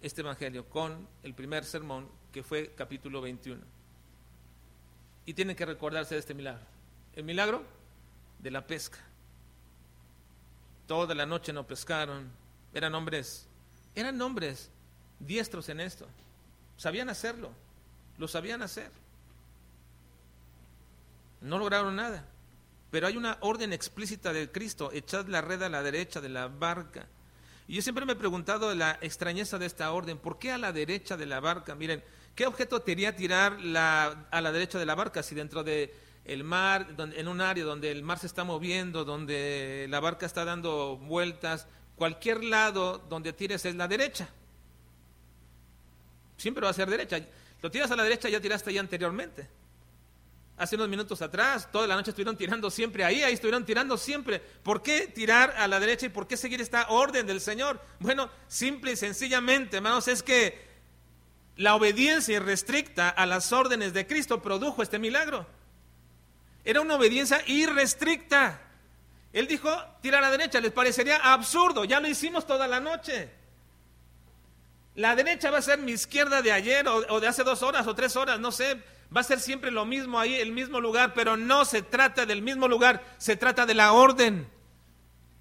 [0.00, 3.60] este evangelio con el primer sermón que fue capítulo 21.
[5.26, 6.64] Y tienen que recordarse de este milagro.
[7.14, 7.62] El milagro
[8.38, 8.98] de la pesca.
[10.86, 12.30] Toda la noche no pescaron.
[12.74, 13.46] Eran hombres,
[13.94, 14.70] eran hombres
[15.20, 16.06] diestros en esto.
[16.76, 17.50] Sabían hacerlo.
[18.18, 18.90] Lo sabían hacer.
[21.40, 22.24] No lograron nada.
[22.92, 26.48] pero hay una orden explícita de Cristo, echad la red a la derecha de la
[26.48, 27.06] barca.
[27.66, 30.72] Y yo siempre me he preguntado la extrañeza de esta orden, ¿por qué a la
[30.72, 31.74] derecha de la barca?
[31.74, 32.04] Miren,
[32.36, 36.94] ¿qué objeto quería tirar a la derecha de la barca si dentro de el mar,
[36.98, 41.66] en un área donde el mar se está moviendo, donde la barca está dando vueltas,
[41.96, 44.28] cualquier lado donde tires es la derecha.
[46.36, 47.20] Siempre va a ser derecha.
[47.60, 49.48] Lo tiras a la derecha, ya tiraste ya anteriormente.
[50.58, 54.38] Hace unos minutos atrás, toda la noche estuvieron tirando siempre ahí, ahí estuvieron tirando siempre.
[54.38, 57.80] ¿Por qué tirar a la derecha y por qué seguir esta orden del Señor?
[57.98, 60.70] Bueno, simple y sencillamente, hermanos, es que
[61.56, 65.46] la obediencia irrestricta a las órdenes de Cristo produjo este milagro.
[66.64, 68.60] Era una obediencia irrestricta.
[69.32, 69.70] Él dijo,
[70.00, 73.30] tira a la derecha, les parecería absurdo, ya lo hicimos toda la noche.
[74.94, 77.94] La derecha va a ser mi izquierda de ayer o, de hace dos horas o
[77.94, 78.78] tres horas, no sé,
[79.14, 82.42] va a ser siempre lo mismo ahí, el mismo lugar, pero no se trata del
[82.42, 84.46] mismo lugar, se trata de la orden.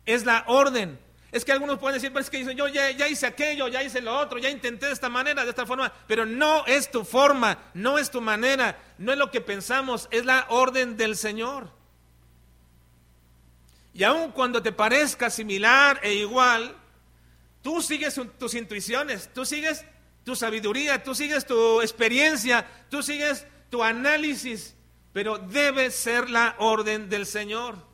[0.06, 0.98] Es la orden.
[1.32, 4.02] Es que algunos pueden decir, pues es que yo ya, ya, hice aquello, ya hice
[4.02, 7.58] lo otro, ya intenté de esta manera, de esta forma, pero no es tu forma,
[7.74, 11.72] no es tu manera, no es lo que pensamos, es la orden del Señor.
[13.94, 16.76] Y aun cuando te parezca similar e igual,
[17.62, 19.86] tú sigues tus intuiciones, tú sigues
[20.26, 24.76] tu sabiduría, tú sigues tu experiencia, tú sigues tu análisis,
[25.14, 27.91] pero debe ser la orden del Señor.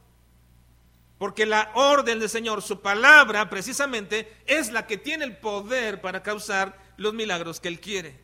[1.18, 6.22] Porque la orden del Señor, su palabra precisamente, es la que tiene el poder para
[6.22, 8.20] causar los milagros que Él quiere.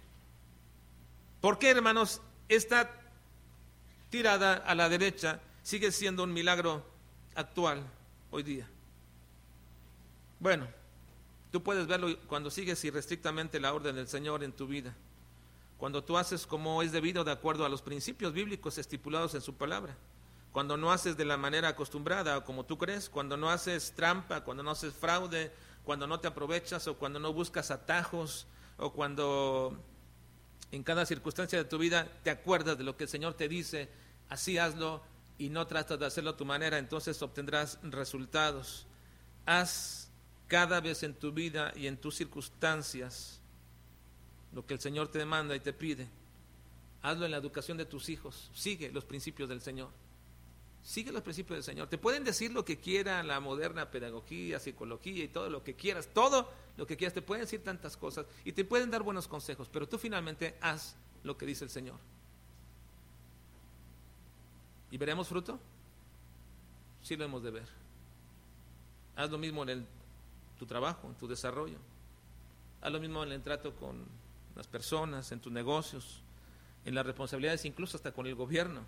[1.42, 2.92] ¿Por qué, hermanos, esta
[4.10, 6.86] tirada a la derecha sigue siendo un milagro
[7.34, 7.84] actual
[8.30, 8.68] hoy día?
[10.40, 10.68] Bueno,
[11.52, 14.94] tú puedes verlo cuando sigues irrestrictamente la orden del Señor en tu vida.
[15.80, 19.56] Cuando tú haces como es debido de acuerdo a los principios bíblicos estipulados en su
[19.56, 19.98] palabra
[20.54, 24.62] cuando no haces de la manera acostumbrada como tú crees, cuando no haces trampa, cuando
[24.62, 25.52] no haces fraude,
[25.84, 28.46] cuando no te aprovechas o cuando no buscas atajos
[28.78, 29.76] o cuando
[30.72, 33.90] en cada circunstancia de tu vida te acuerdas de lo que el Señor te dice,
[34.30, 35.02] así hazlo
[35.40, 38.86] y no tratas de hacerlo a tu manera, entonces obtendrás resultados.
[39.48, 40.12] Haz
[40.48, 43.42] cada vez en tu vida y en tus circunstancias
[44.54, 46.08] lo que el Señor te demanda y te pide.
[47.02, 48.52] Hazlo en la educación de tus hijos.
[48.54, 50.03] Sigue los principios del Señor.
[50.84, 51.88] Sigue los principios del Señor.
[51.88, 56.10] Te pueden decir lo que quieran, la moderna pedagogía, psicología y todo lo que quieras,
[56.14, 57.14] todo lo que quieras.
[57.14, 60.96] Te pueden decir tantas cosas y te pueden dar buenos consejos, pero tú finalmente haz
[61.24, 61.96] lo que dice el Señor.
[64.92, 65.58] ¿Y veremos fruto?
[67.02, 67.68] Sí lo hemos de ver.
[69.16, 69.88] Haz lo mismo en
[70.60, 71.78] tu trabajo, en tu desarrollo.
[72.82, 74.06] Haz lo mismo en el trato con
[74.56, 76.22] las personas, en tus negocios,
[76.84, 78.82] en las responsabilidades, incluso hasta con el gobierno.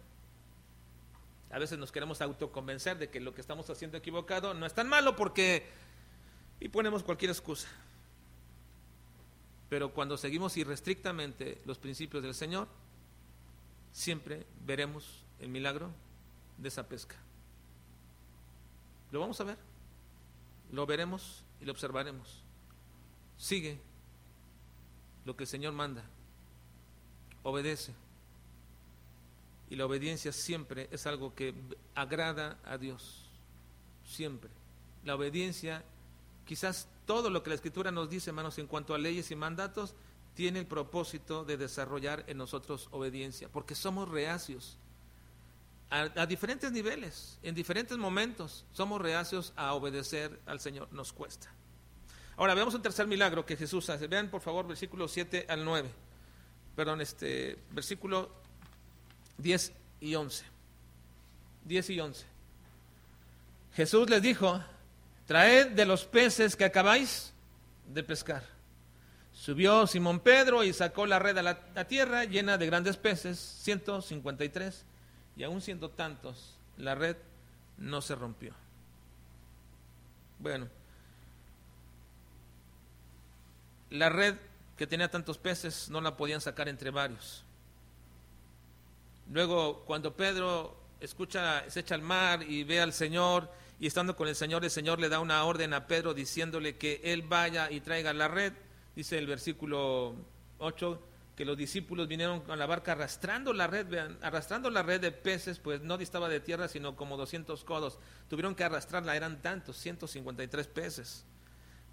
[1.51, 4.88] A veces nos queremos autoconvencer de que lo que estamos haciendo equivocado no es tan
[4.88, 5.67] malo porque...
[6.60, 7.67] y ponemos cualquier excusa.
[9.69, 12.67] Pero cuando seguimos irrestrictamente los principios del Señor,
[13.91, 15.91] siempre veremos el milagro
[16.58, 17.15] de esa pesca.
[19.12, 19.58] Lo vamos a ver,
[20.71, 22.43] lo veremos y lo observaremos.
[23.38, 23.79] Sigue
[25.25, 26.03] lo que el Señor manda,
[27.43, 27.93] obedece
[29.69, 31.54] y la obediencia siempre es algo que
[31.95, 33.30] agrada a Dios.
[34.06, 34.51] Siempre.
[35.04, 35.84] La obediencia,
[36.45, 39.95] quizás todo lo que la Escritura nos dice, hermanos, en cuanto a leyes y mandatos,
[40.36, 44.78] tiene el propósito de desarrollar en nosotros obediencia, porque somos reacios.
[45.89, 51.54] A, diferentes niveles, en diferentes momentos, somos reacios a obedecer al Señor, nos cuesta.
[52.38, 54.08] Ahora veamos un tercer milagro que Jesús hace.
[54.08, 55.89] Vean por favor versículo 7 al 9.
[56.75, 58.30] Perdón, este versículo
[59.38, 59.71] 10
[60.02, 60.45] y 11.
[61.65, 62.26] 10 y 11.
[63.74, 64.62] Jesús les dijo,
[65.26, 67.34] traed de los peces que acabáis
[67.93, 68.43] de pescar.
[69.34, 74.86] Subió Simón Pedro y sacó la red a la, tierra llena de grandes peces, 153,
[75.36, 77.17] y aún siendo tantos, la red
[77.78, 78.54] no se rompió.
[80.39, 80.67] Bueno,
[83.89, 84.36] la red
[84.78, 87.43] que tenía tantos peces no la podían sacar entre varios.
[89.32, 94.28] Luego, cuando Pedro escucha, se echa al mar y ve al Señor, y estando con
[94.28, 97.82] el Señor, el Señor le da una orden a Pedro diciéndole que él vaya y
[97.82, 98.54] traiga la red.
[98.96, 100.16] Dice el versículo
[100.60, 101.02] 8
[101.36, 105.12] que los discípulos vinieron con la barca arrastrando la red, vean, arrastrando la red de
[105.12, 108.00] peces, pues no distaba de tierra, sino como 200 codos.
[108.30, 111.26] Tuvieron que arrastrarla, eran tantos, 153 peces.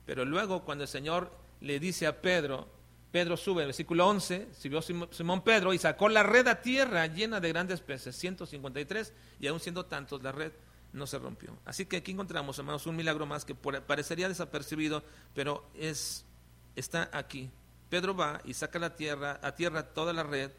[0.06, 2.68] Pero luego cuando el Señor le dice a Pedro
[3.12, 7.50] Pedro sube, versículo 11, subió Simón Pedro y sacó la red a tierra llena de
[7.50, 10.50] grandes peces, 153, y aún siendo tantos, la red
[10.94, 11.58] no se rompió.
[11.66, 16.24] Así que aquí encontramos, hermanos, un milagro más que parecería desapercibido, pero es,
[16.74, 17.50] está aquí.
[17.90, 20.50] Pedro va y saca la tierra, a tierra toda la red,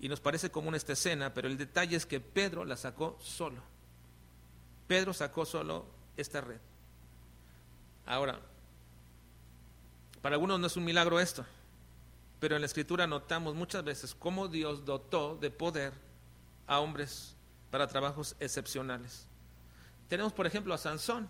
[0.00, 3.62] y nos parece común esta escena, pero el detalle es que Pedro la sacó solo.
[4.88, 6.58] Pedro sacó solo esta red.
[8.06, 8.40] Ahora,
[10.20, 11.46] para algunos no es un milagro esto,
[12.40, 15.92] pero en la escritura notamos muchas veces cómo Dios dotó de poder
[16.66, 17.34] a hombres
[17.70, 19.26] para trabajos excepcionales.
[20.08, 21.28] Tenemos, por ejemplo, a Sansón,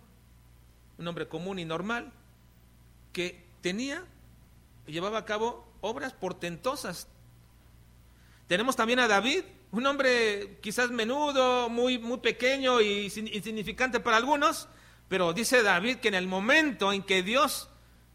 [0.99, 2.13] un hombre común y normal,
[3.13, 4.05] que tenía
[4.87, 7.09] y llevaba a cabo obras portentosas.
[8.49, 14.69] Tenemos también a David, un hombre quizás menudo, muy, muy pequeño y insignificante para algunos,
[15.09, 17.69] pero dice David que en el momento en que Dios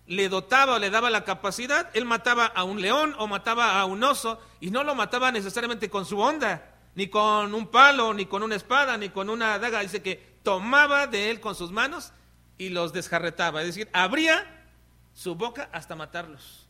[0.07, 3.85] le dotaba o le daba la capacidad, él mataba a un león o mataba a
[3.85, 8.25] un oso y no lo mataba necesariamente con su onda, ni con un palo, ni
[8.25, 9.79] con una espada, ni con una daga.
[9.79, 12.11] Dice que tomaba de él con sus manos
[12.57, 13.61] y los desjarretaba.
[13.61, 14.67] Es decir, abría
[15.13, 16.67] su boca hasta matarlos.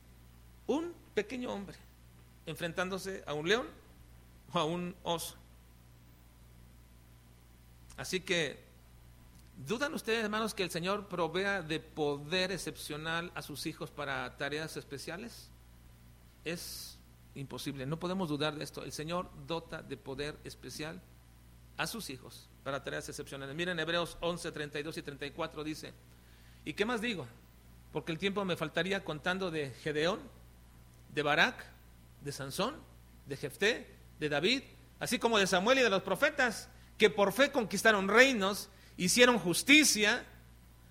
[0.68, 1.78] Un pequeño hombre
[2.46, 3.68] enfrentándose a un león
[4.54, 5.36] o a un oso.
[7.98, 8.71] Así que
[9.58, 14.76] ¿Dudan ustedes, hermanos, que el Señor provea de poder excepcional a sus hijos para tareas
[14.78, 15.50] especiales?
[16.44, 16.98] Es
[17.36, 18.84] imposible, no podemos dudar de esto.
[18.84, 21.02] El Señor dota de poder especial
[21.78, 23.56] a sus hijos para tareas excepcionales.
[23.56, 25.94] Miren Hebreos 11, 32 y 34 dice,
[26.66, 27.28] ¿y qué más digo?
[27.92, 30.20] Porque el tiempo me faltaría contando de Gedeón,
[31.14, 31.66] de Barak,
[32.22, 32.76] de Sansón,
[33.26, 34.64] de Jefté, de David,
[35.00, 38.70] así como de Samuel y de los profetas, que por fe conquistaron reinos
[39.02, 40.24] hicieron justicia,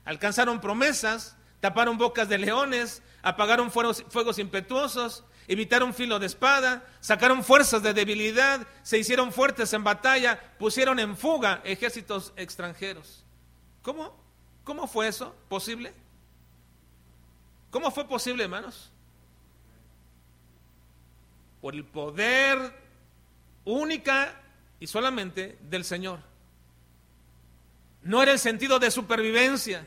[0.04, 7.84] alcanzaron promesas, taparon bocas de leones, apagaron fuegos, impetuosos, evitaron filo de espada, sacaron fuerzas
[7.84, 13.24] de debilidad, se hicieron fuertes en batalla, pusieron en fuga ejércitos extranjeros.
[13.82, 14.18] ¿Cómo?
[14.64, 15.92] ¿Cómo fue eso posible?
[17.70, 18.90] ¿Cómo fue posible, hermanos?
[21.60, 22.74] Por el poder
[23.64, 24.34] única
[24.80, 26.29] y solamente del Señor.
[28.02, 29.86] No era el sentido de supervivencia.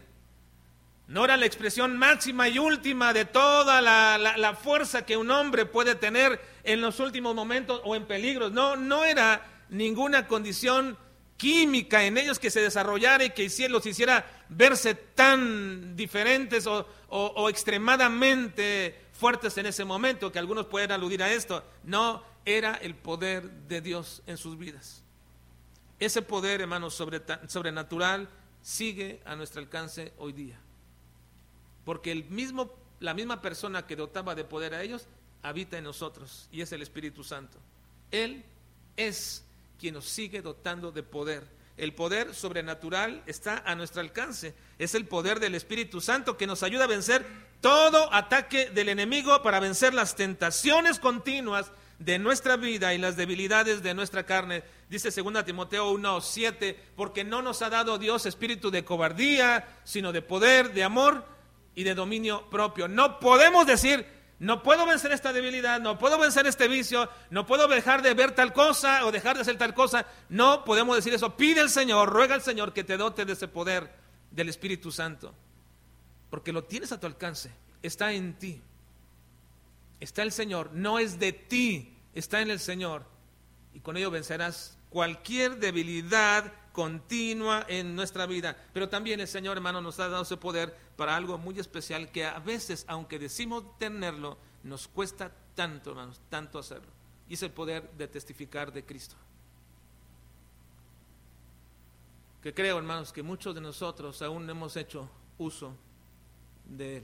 [1.07, 5.95] No era la expresión máxima y última de toda la, fuerza que un hombre puede
[5.95, 8.51] tener en los últimos momentos o en peligros.
[8.51, 10.97] No, no era ninguna condición
[11.35, 17.49] química en ellos que se desarrollara y que los hiciera verse tan diferentes o, o
[17.49, 21.63] extremadamente fuertes en ese momento, que algunos pueden aludir a esto.
[21.83, 25.02] No, era el poder de Dios en sus vidas.
[25.99, 28.27] Ese poder, hermanos, sobrenatural
[28.61, 30.59] sigue a nuestro alcance hoy día.
[31.85, 35.07] Porque el mismo, la misma persona que dotaba de poder a ellos
[35.41, 37.57] habita en nosotros y es el Espíritu Santo.
[38.11, 38.43] Él
[38.95, 39.43] es
[39.79, 41.43] quien nos sigue dotando de poder.
[41.75, 44.53] El poder sobrenatural está a nuestro alcance.
[44.77, 47.25] Es el poder del Espíritu Santo que nos ayuda a vencer
[47.61, 51.71] todo ataque del enemigo para vencer las tentaciones continuas
[52.03, 54.63] de nuestra vida y las debilidades de nuestra carne.
[54.89, 60.11] Dice 2 Timoteo 1, 7, porque no nos ha dado Dios espíritu de cobardía, sino
[60.11, 61.25] de poder, de amor
[61.75, 62.87] y de dominio propio.
[62.87, 64.05] No podemos decir,
[64.39, 68.35] no puedo vencer esta debilidad, no puedo vencer este vicio, no puedo dejar de ver
[68.35, 70.05] tal cosa o dejar de hacer tal cosa.
[70.27, 71.37] No podemos decir eso.
[71.37, 73.89] Pide al Señor, ruega al Señor que te dote de ese poder
[74.29, 75.33] del Espíritu Santo.
[76.29, 78.61] Porque lo tienes a tu alcance, está en ti.
[80.01, 83.05] Está el Señor, no es de ti, está en el Señor
[83.73, 88.57] y con ello vencerás cualquier debilidad continua en nuestra vida.
[88.73, 92.25] Pero también el Señor, hermano, nos ha dado ese poder para algo muy especial que
[92.25, 96.91] a veces, aunque decimos tenerlo, nos cuesta tanto, hermanos, tanto hacerlo.
[97.27, 99.15] Y es el poder de testificar de Cristo.
[102.41, 105.75] Que creo, hermanos, que muchos de nosotros aún hemos hecho uso
[106.65, 107.03] de Él.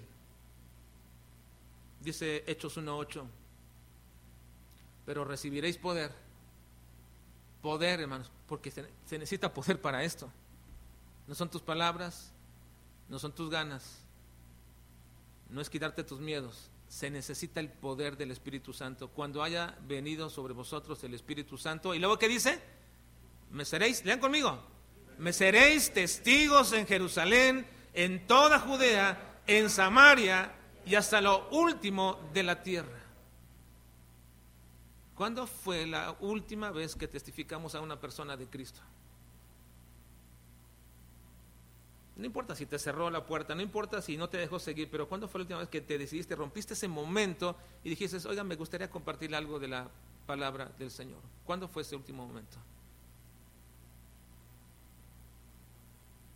[2.01, 3.38] Dice Hechos 1.8
[5.09, 6.11] pero recibiréis poder.
[7.63, 10.31] Poder, hermanos, porque se, necesita poder para esto.
[11.25, 12.31] No son tus palabras,
[13.07, 14.03] no son tus ganas,
[15.49, 19.07] no es quitarte tus miedos, se necesita el poder del Espíritu Santo.
[19.07, 22.61] Cuando haya venido sobre vosotros el Espíritu Santo, y luego ¿qué dice?
[23.49, 24.61] Me seréis, lean conmigo,
[25.17, 30.53] me seréis testigos en Jerusalén, en toda Judea, en Samaria
[30.85, 32.98] y hasta lo último de la tierra.
[35.19, 38.79] ¿Cuándo fue la última vez que testificamos a una persona de Cristo?
[42.15, 45.09] No importa si te cerró la puerta, no importa si no te dejó seguir, pero
[45.09, 48.55] ¿cuándo fue la última vez que te decidiste, rompiste ese momento y dijiste, oiga, me
[48.55, 49.89] gustaría compartir algo de la
[50.25, 51.19] palabra del Señor?
[51.45, 52.55] ¿Cuándo fue ese último momento?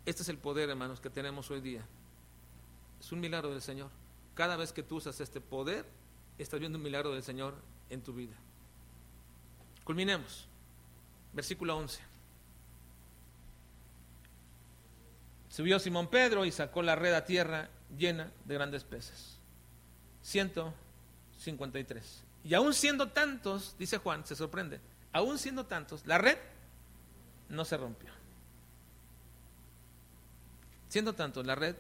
[0.06, 1.86] Este es el poder, hermanos, que tenemos hoy día.
[3.00, 3.92] Es un milagro del Señor.
[4.34, 5.86] Cada vez que tú usas este poder,
[6.38, 7.56] estás viendo un milagro del Señor
[7.90, 8.36] en tu vida.
[9.84, 10.48] Culminemos.
[11.34, 12.02] Versículo 11.
[15.50, 19.38] Subió Simón Pedro y sacó la red a tierra llena de grandes peces.
[20.24, 22.24] 153.
[22.46, 24.80] Y aún siendo tantos, dice Juan, se sorprende,
[25.12, 26.38] aún siendo tantos, la red
[27.50, 28.12] no se rompió.
[30.90, 31.76] Siendo tantos, la red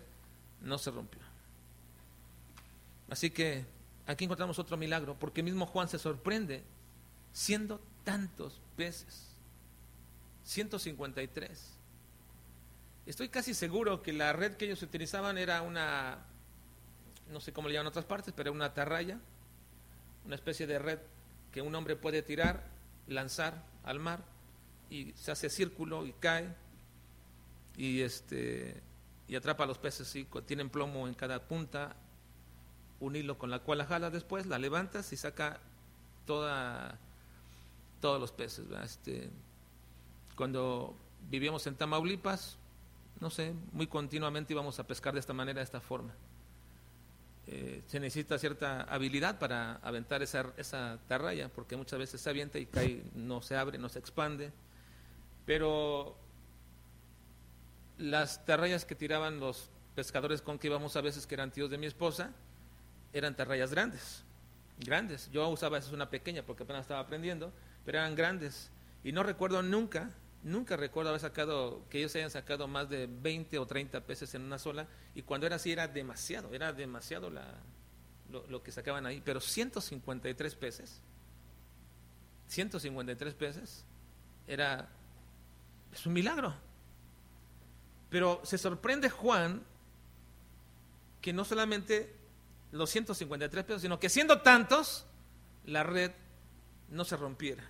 [0.62, 1.22] no se rompió.
[3.10, 3.66] Así que
[4.08, 6.64] aquí encontramos otro milagro, porque mismo Juan se sorprende,
[7.32, 9.30] siendo tantos peces.
[10.43, 11.74] 153.
[13.06, 16.26] Estoy casi seguro que la red que ellos utilizaban era una,
[17.32, 19.20] no sé cómo le llaman otras partes, pero una atarraya,
[20.26, 20.99] una especie de red
[21.51, 22.64] que un hombre puede tirar,
[23.08, 24.24] lanzar al mar
[24.89, 26.56] y se hace círculo y cae
[27.76, 28.82] y este
[29.28, 31.95] y atrapa a los peces y tienen plomo en cada punta,
[32.99, 35.60] un hilo con la cual la jala después, la levantas y saca
[36.26, 36.99] toda
[38.04, 38.66] todos los peces.
[38.84, 39.30] Este,
[40.36, 40.93] cuando
[41.30, 42.58] vivíamos en Tamaulipas,
[43.22, 46.14] no sé, muy continuamente íbamos a pescar de esta manera, de esta forma.
[47.47, 52.60] Eh, se necesita cierta habilidad para aventar esa, esa tarraya, porque muchas veces se avienta
[52.60, 54.51] y cae, no se abre, no se expande.
[55.45, 56.18] Pero
[57.97, 61.78] las tarrayas que tiraban los pescadores con que íbamos a veces, que eran tíos de
[61.78, 62.34] mi esposa,
[63.14, 64.26] eran tarrayas grandes,
[64.78, 65.32] grandes.
[65.32, 67.54] Yo usaba esa una pequeña porque apenas estaba aprendiendo,
[67.86, 68.72] pero eran grandes.
[69.04, 70.12] Y no recuerdo nunca
[70.44, 74.42] Nunca recuerdo haber sacado, que ellos hayan sacado más de 20 o 30 peces en
[74.42, 77.32] una sola, y cuando era así era demasiado, era demasiado
[78.30, 81.00] lo, que sacaban ahí, pero 153 peces,
[82.50, 83.86] 153 peces,
[84.46, 84.90] era,
[85.94, 86.54] es un milagro.
[88.10, 89.64] Pero se sorprende Juan
[91.22, 92.14] que no solamente
[92.74, 95.06] los 153 pesos, sino que siendo tantos,
[95.66, 96.12] la red
[96.94, 97.64] no se rompiera.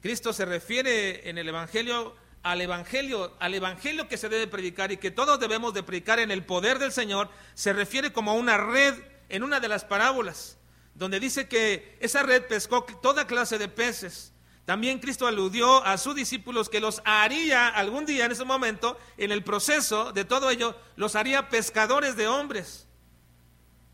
[0.00, 4.96] Cristo se refiere en el Evangelio al Evangelio, al Evangelio que se debe predicar y
[4.96, 8.56] que todos debemos de predicar en el poder del Señor, se refiere como a una
[8.56, 8.94] red
[9.28, 10.58] en una de las parábolas,
[10.94, 14.32] donde dice que esa red pescó toda clase de peces.
[14.64, 19.30] También Cristo aludió a sus discípulos que los haría algún día en ese momento, en
[19.30, 22.88] el proceso de todo ello, los haría pescadores de hombres.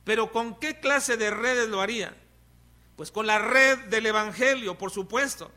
[0.05, 2.17] Pero ¿con qué clase de redes lo haría?
[2.99, 5.53] Pues con la red del Evangelio, por supuesto.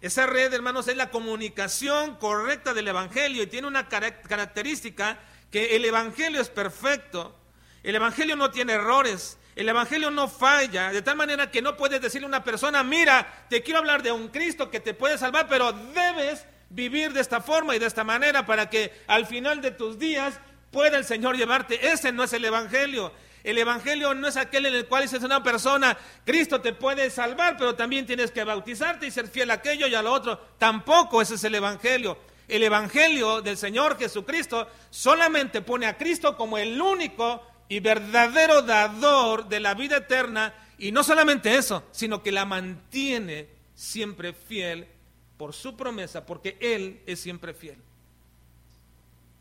[0.00, 5.18] Esa red, hermanos, es la comunicación correcta del Evangelio y tiene una característica
[5.50, 7.34] que el Evangelio es perfecto.
[7.82, 9.38] El Evangelio no tiene errores.
[9.56, 13.46] El Evangelio no falla, de tal manera que no puedes decirle a una persona, mira,
[13.50, 17.40] te quiero hablar de un Cristo que te puede salvar, pero debes vivir de esta
[17.40, 20.38] forma y de esta manera para que al final de tus días
[20.70, 21.88] pueda el Señor llevarte.
[21.88, 23.12] Ese no es el Evangelio.
[23.44, 27.56] El Evangelio no es aquel en el cual dices una persona, Cristo te puede salvar,
[27.56, 30.38] pero también tienes que bautizarte y ser fiel a aquello y a lo otro.
[30.58, 32.18] Tampoco ese es el Evangelio.
[32.48, 39.48] El Evangelio del Señor Jesucristo solamente pone a Cristo como el único y verdadero dador
[39.48, 40.54] de la vida eterna.
[40.78, 44.88] Y no solamente eso, sino que la mantiene siempre fiel
[45.36, 47.78] por su promesa, porque Él es siempre fiel.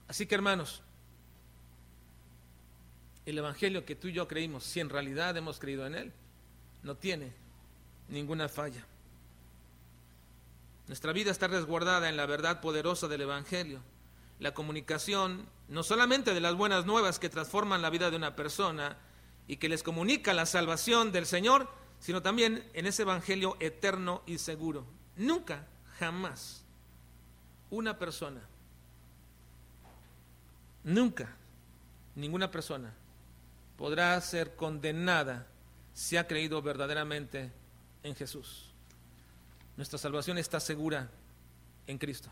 [0.08, 0.84] Así que hermanos,
[3.28, 6.14] el Evangelio que tú y yo creímos, si en realidad hemos creído en él,
[6.84, 7.34] no tiene
[8.08, 8.86] ninguna falla.
[10.88, 13.82] Nuestra vida está resguardada en la verdad poderosa del Evangelio.
[14.40, 18.98] La comunicación no solamente de las buenas nuevas que transforman la vida de una persona
[19.46, 21.70] y que les comunica la salvación del Señor,
[22.00, 24.86] sino también en ese Evangelio eterno y seguro.
[25.18, 25.68] Nunca,
[26.00, 26.64] jamás,
[27.72, 28.40] una persona,
[30.86, 31.36] nunca,
[32.16, 32.94] ninguna persona
[33.78, 35.48] podrá ser condenada
[35.94, 37.52] si ha creído verdaderamente
[38.04, 38.72] en Jesús.
[39.78, 41.10] Nuestra salvación está segura
[41.86, 42.30] en Cristo.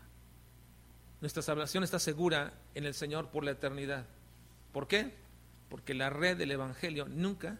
[1.20, 4.04] Nuestra salvación está segura en el Señor por la eternidad.
[4.72, 5.14] ¿Por qué?
[5.70, 7.58] Porque la red del Evangelio nunca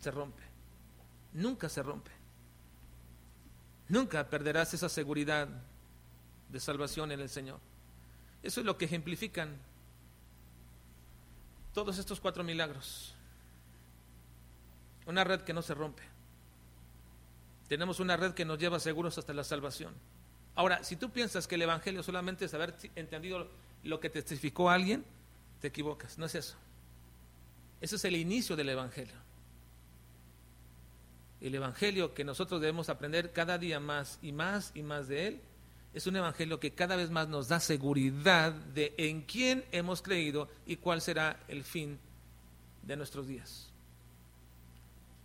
[0.00, 0.42] se rompe.
[1.34, 2.10] Nunca se rompe.
[3.88, 5.48] Nunca perderás esa seguridad
[6.48, 7.58] de salvación en el Señor.
[8.42, 9.56] Eso es lo que ejemplifican
[11.78, 13.14] todos estos cuatro milagros.
[15.06, 16.02] Una red que no se rompe.
[17.68, 19.94] Tenemos una red que nos lleva seguros hasta la salvación.
[20.56, 23.46] Ahora, si tú piensas que el Evangelio solamente es haber entendido
[23.84, 25.04] lo que testificó alguien,
[25.60, 26.18] te equivocas.
[26.18, 26.56] No es eso.
[27.80, 29.14] Ese es el inicio del Evangelio.
[31.40, 35.40] El Evangelio que nosotros debemos aprender cada día más y más y más de él
[35.98, 40.48] es un evangelio que cada vez más nos da seguridad de en quién hemos creído
[40.64, 41.98] y cuál será el fin
[42.84, 43.66] de nuestros días.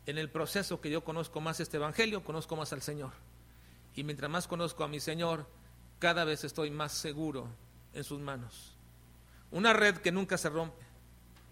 [0.07, 3.11] En el proceso que yo conozco más este evangelio, conozco más al Señor.
[3.95, 5.45] Y mientras más conozco a mi Señor,
[5.99, 7.47] cada vez estoy más seguro
[7.93, 8.73] en sus manos.
[9.51, 10.83] Una red que nunca se rompe.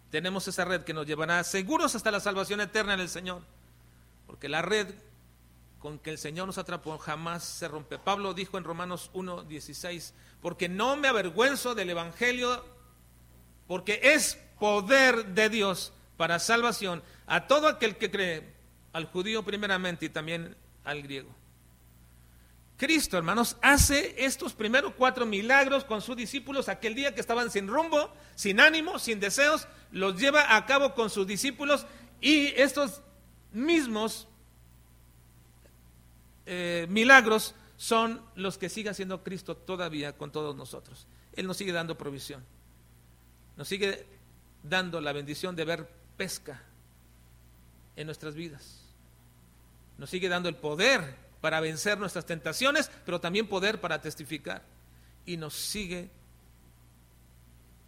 [0.09, 3.43] Tenemos esa red que nos llevará seguros hasta la salvación eterna en el Señor.
[4.25, 4.91] Porque la red
[5.81, 7.97] con que el Señor nos atrapó jamás se rompe.
[7.97, 12.63] Pablo dijo en Romanos 1:16, porque no me avergüenzo del Evangelio,
[13.67, 18.53] porque es poder de Dios para salvación a todo aquel que cree,
[18.93, 21.33] al judío primeramente y también al griego.
[22.77, 27.67] Cristo, hermanos, hace estos primeros cuatro milagros con sus discípulos aquel día que estaban sin
[27.67, 31.85] rumbo, sin ánimo, sin deseos, los lleva a cabo con sus discípulos
[32.19, 33.01] y estos
[33.51, 34.27] mismos
[36.45, 41.07] eh, milagros son los que sigue haciendo Cristo todavía con todos nosotros.
[41.33, 42.43] Él nos sigue dando provisión.
[43.57, 44.05] Nos sigue
[44.63, 46.61] dando la bendición de ver pesca
[47.95, 48.81] en nuestras vidas.
[49.97, 54.63] Nos sigue dando el poder para vencer nuestras tentaciones, pero también poder para testificar.
[55.25, 56.09] Y nos sigue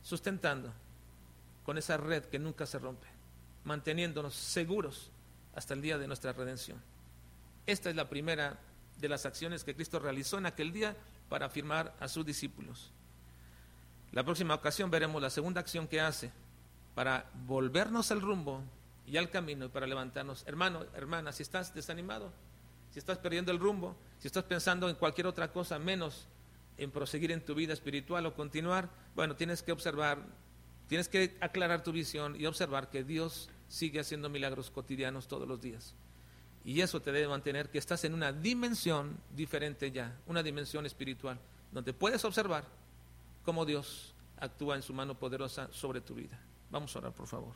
[0.01, 0.73] sustentando
[1.63, 3.07] con esa red que nunca se rompe,
[3.63, 5.11] manteniéndonos seguros
[5.55, 6.81] hasta el día de nuestra redención.
[7.65, 8.59] Esta es la primera
[8.97, 10.95] de las acciones que Cristo realizó en aquel día
[11.29, 12.91] para afirmar a sus discípulos.
[14.11, 16.31] La próxima ocasión veremos la segunda acción que hace
[16.93, 18.61] para volvernos al rumbo
[19.07, 20.43] y al camino y para levantarnos.
[20.45, 22.31] Hermano, hermana, si estás desanimado,
[22.91, 26.27] si estás perdiendo el rumbo, si estás pensando en cualquier otra cosa menos
[26.77, 30.19] en proseguir en tu vida espiritual o continuar, bueno, tienes que observar,
[30.87, 35.61] tienes que aclarar tu visión y observar que Dios sigue haciendo milagros cotidianos todos los
[35.61, 35.95] días.
[36.65, 41.39] Y eso te debe mantener que estás en una dimensión diferente ya, una dimensión espiritual,
[41.71, 42.63] donde puedes observar
[43.43, 46.39] cómo Dios actúa en su mano poderosa sobre tu vida.
[46.69, 47.53] Vamos a orar, por favor.